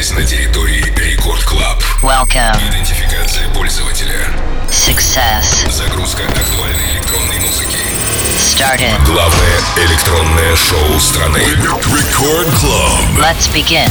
[0.00, 1.82] Находитесь на территории Рекорд Клаб.
[2.00, 2.56] Welcome.
[2.70, 4.28] Идентификация пользователя.
[4.70, 5.70] Success.
[5.70, 7.76] Загрузка актуальной электронной музыки.
[8.38, 8.96] Started.
[9.04, 11.42] Главное электронное шоу страны.
[11.84, 13.18] Record Club.
[13.18, 13.90] Let's begin.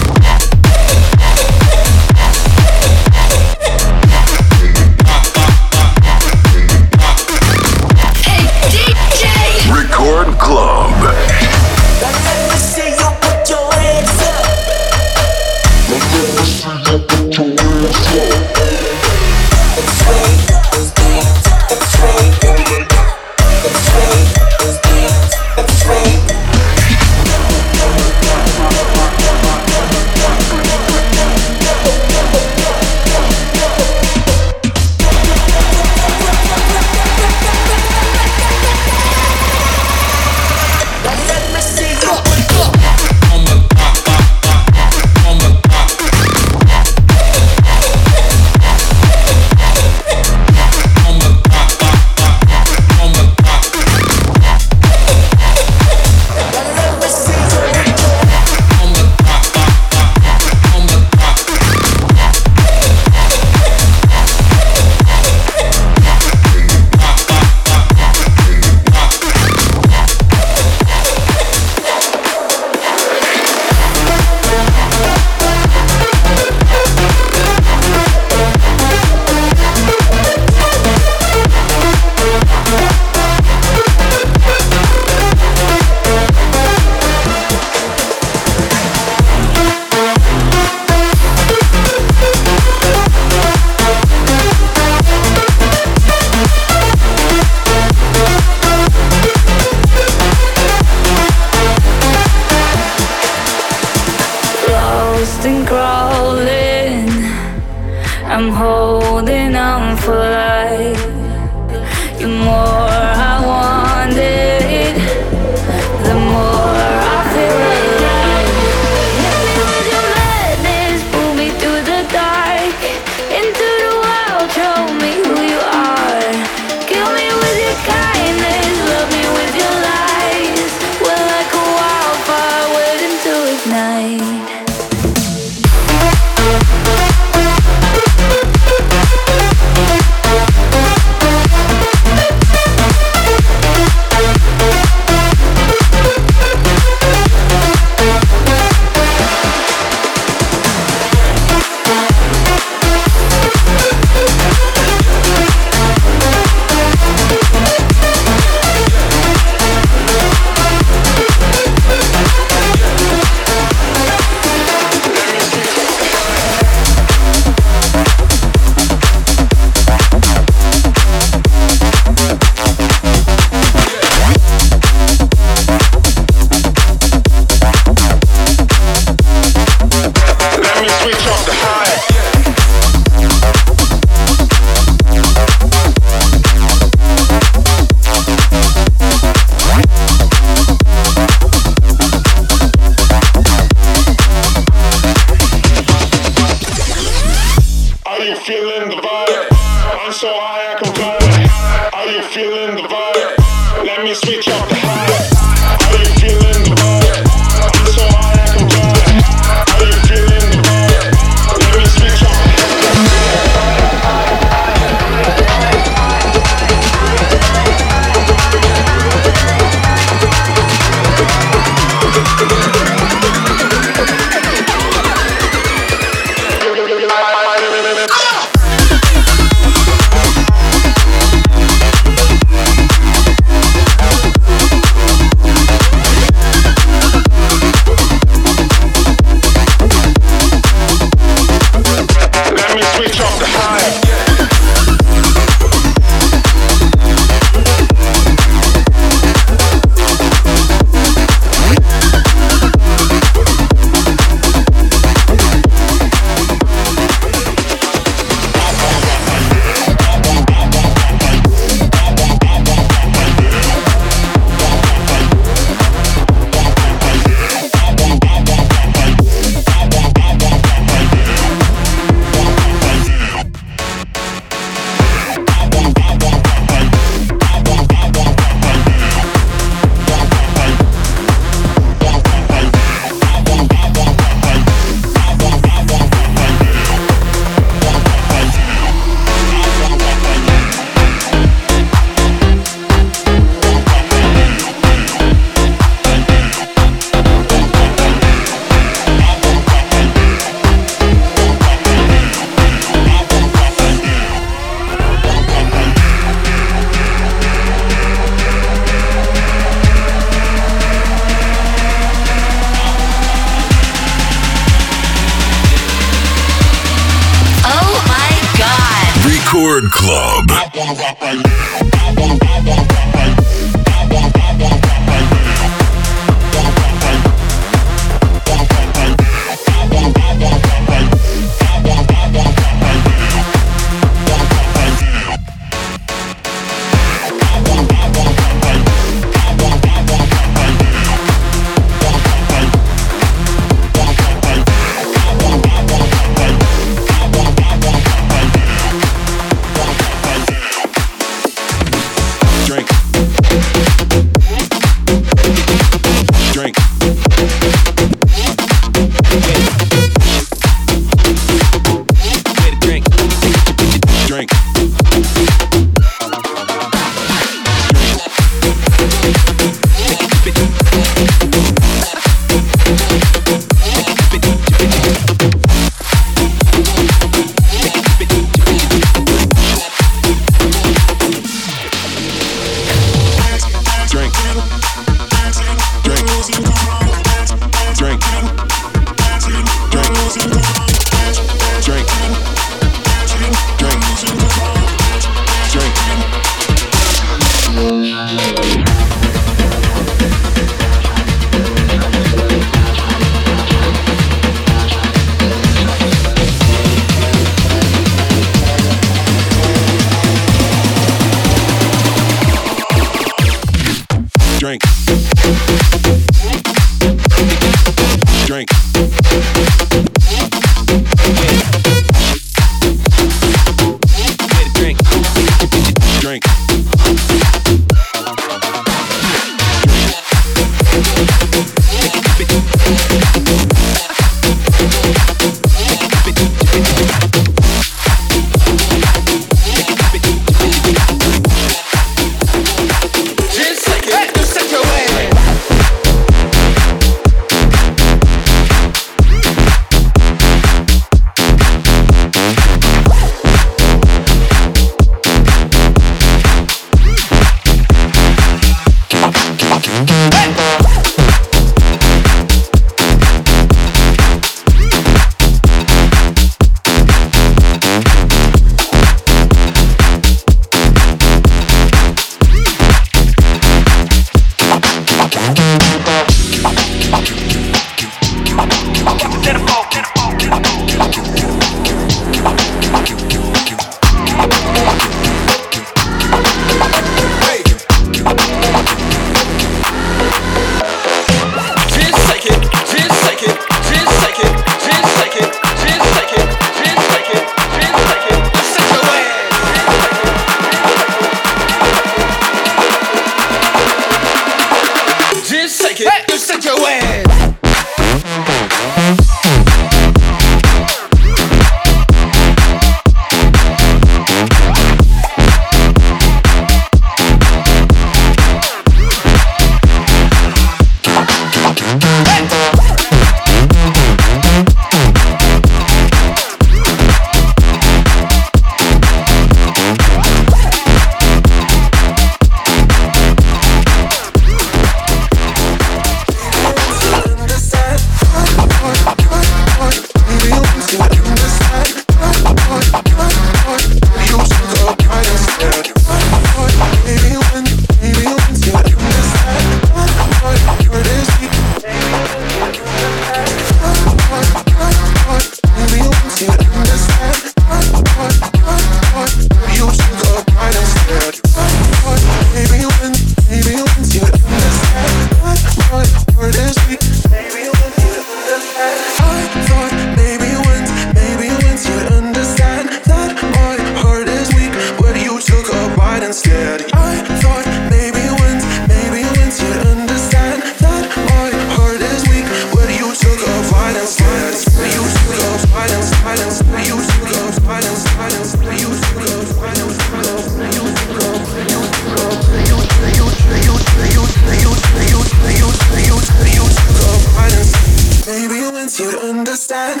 [599.72, 600.00] understand.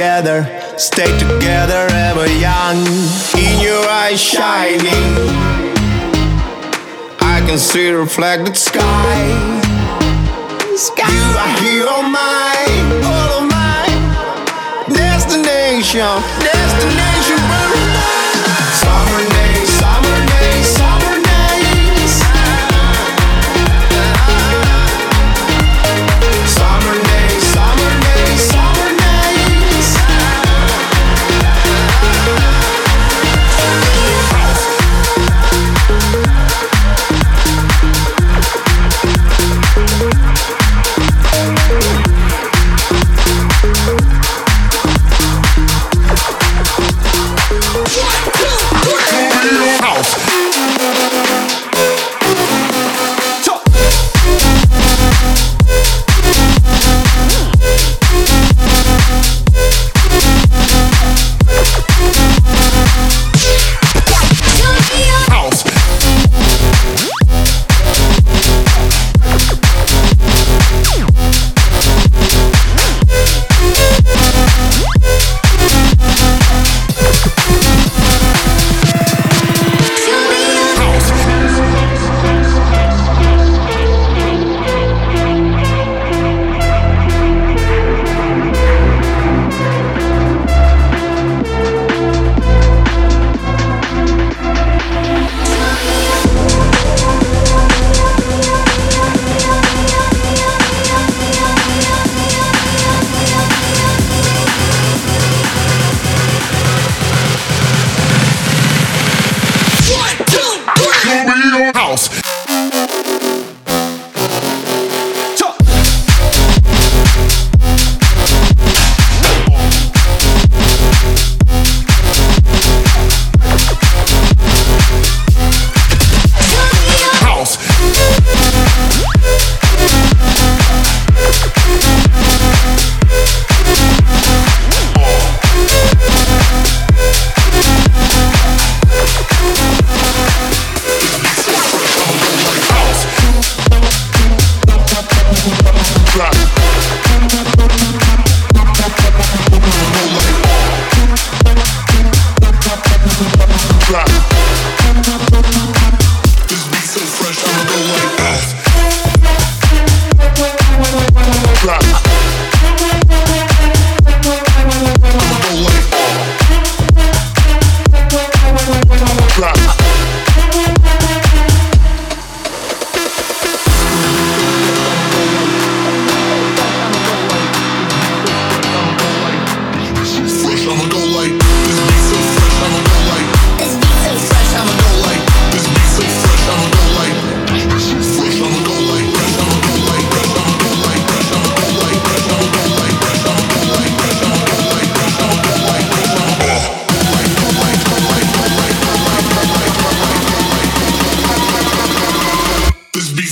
[0.00, 2.78] together, stay together ever young.
[3.36, 5.12] In your eyes shining,
[7.20, 9.60] I can see reflected sky.
[10.74, 11.12] sky.
[11.12, 14.94] You are here all mine, all of mine.
[14.96, 16.00] Destination,
[16.40, 17.09] destination.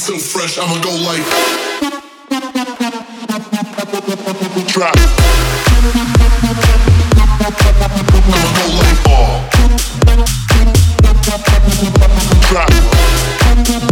[0.09, 1.23] so fresh, I'ma go like.
[4.69, 4.97] Drop.
[8.25, 9.01] I'ma go like.
[9.07, 9.45] Oh.
[12.49, 13.88] Drop.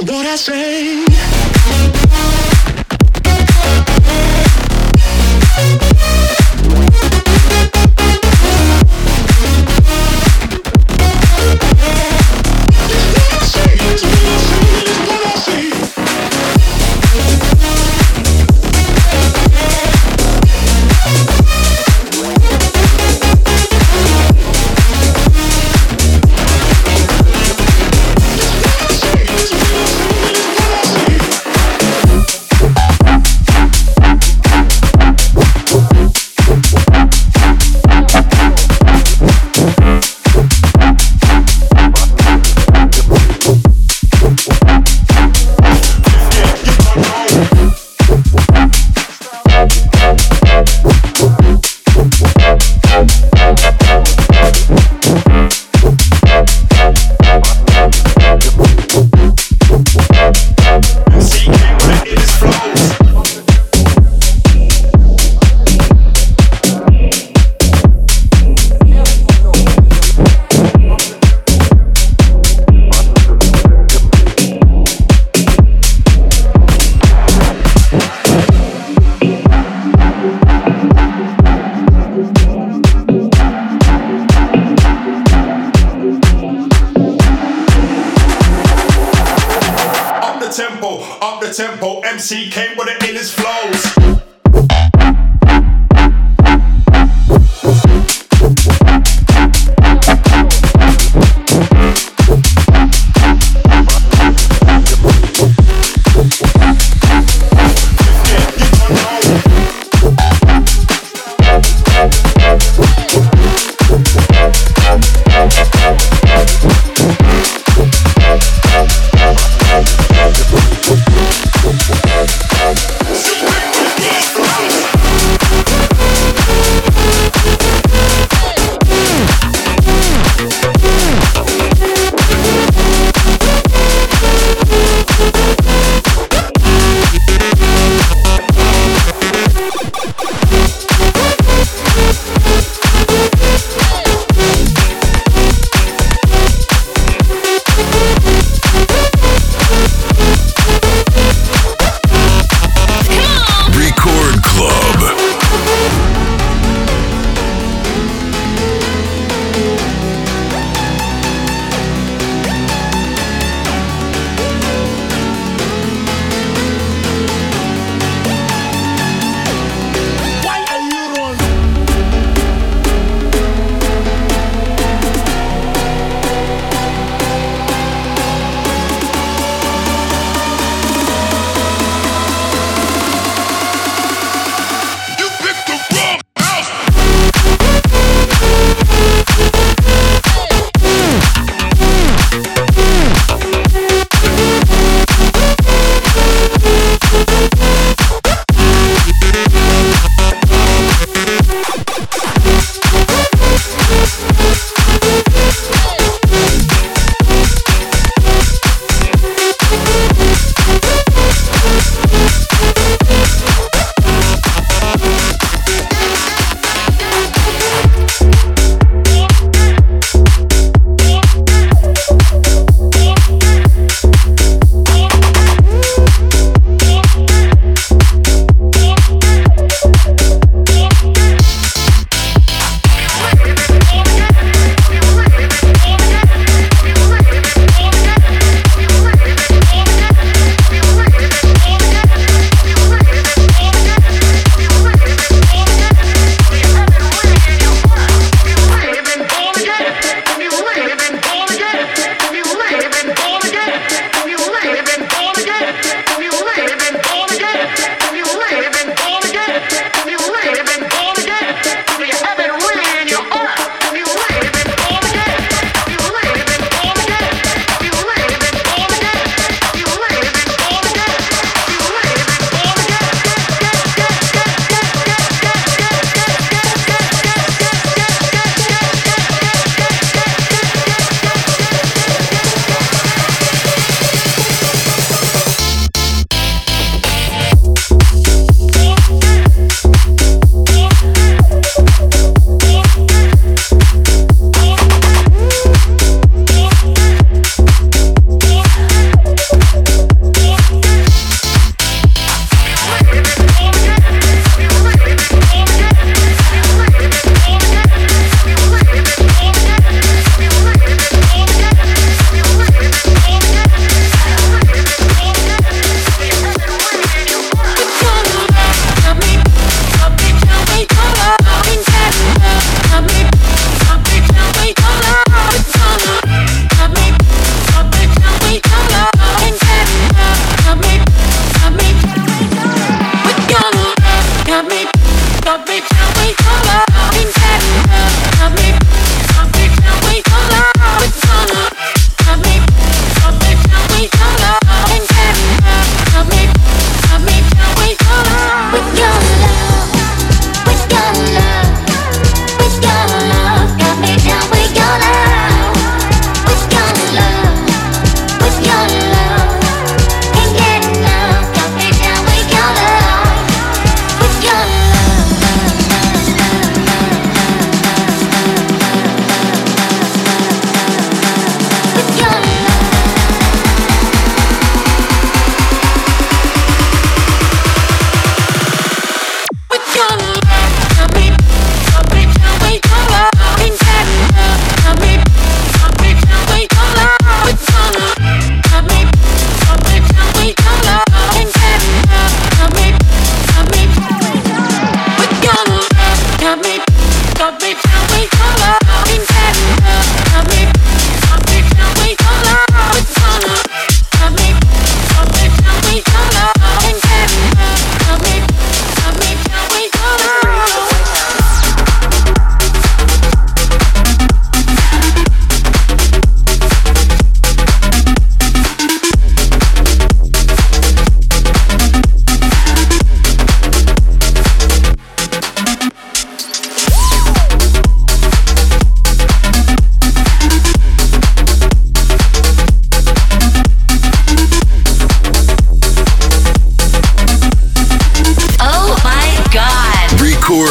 [0.00, 1.13] What I say.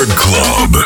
[0.09, 0.82] Club.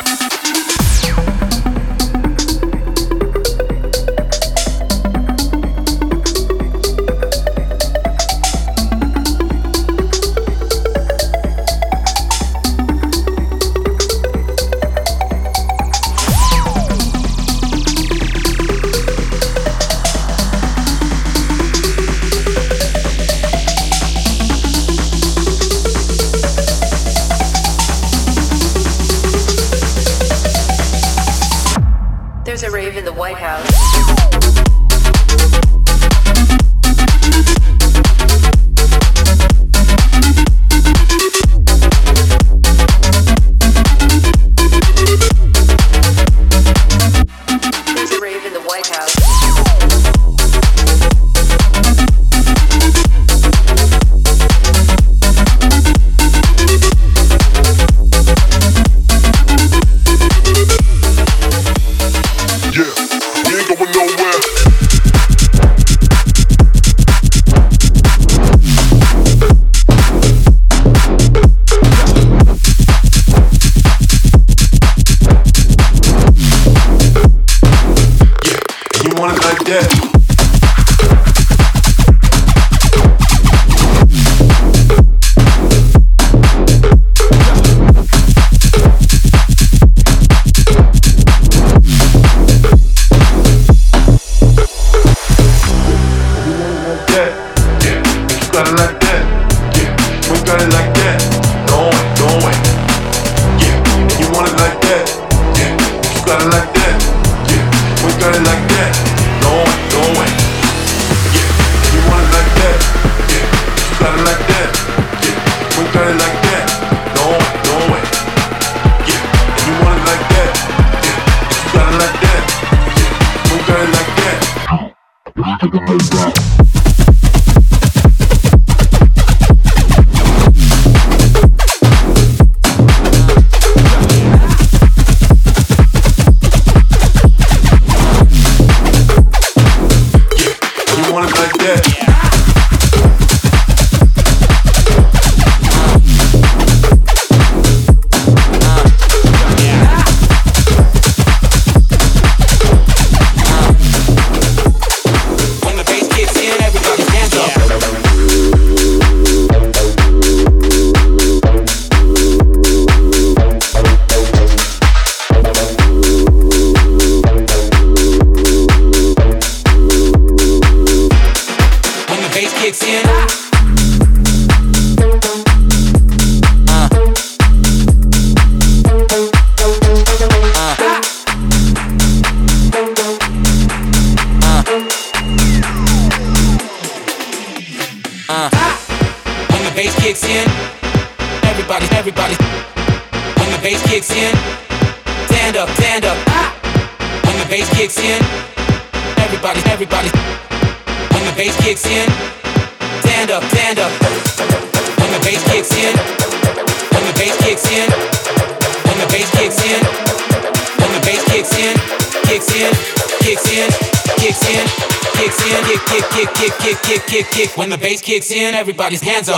[218.31, 219.36] In, everybody's hands up.